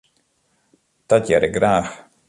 [1.09, 1.91] Dat hear ik graach.